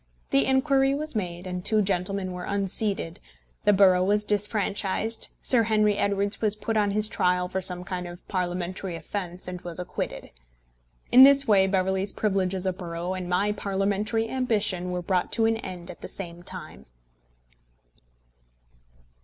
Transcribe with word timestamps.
The 0.31 0.47
inquiry 0.47 0.95
was 0.95 1.15
made, 1.15 1.45
the 1.45 1.61
two 1.61 1.83
gentlemen 1.83 2.31
were 2.31 2.43
unseated, 2.45 3.19
the 3.65 3.71
borough 3.71 4.03
was 4.03 4.25
disfranchised, 4.25 5.27
Sir 5.43 5.61
Henry 5.61 5.95
Edwards 5.99 6.41
was 6.41 6.55
put 6.55 6.75
on 6.75 6.89
his 6.89 7.07
trial 7.07 7.47
for 7.47 7.61
some 7.61 7.83
kind 7.83 8.07
of 8.07 8.27
Parliamentary 8.27 8.95
offence 8.95 9.47
and 9.47 9.61
was 9.61 9.77
acquitted. 9.77 10.31
In 11.11 11.23
this 11.23 11.47
way 11.47 11.67
Beverley's 11.67 12.13
privilege 12.13 12.55
as 12.55 12.65
a 12.65 12.73
borough 12.73 13.13
and 13.13 13.29
my 13.29 13.51
Parliamentary 13.51 14.27
ambition 14.27 14.89
were 14.89 15.03
brought 15.03 15.31
to 15.33 15.45
an 15.45 15.57
end 15.57 15.91
at 15.91 16.01
the 16.01 16.07
same 16.07 16.41
time. 16.41 16.87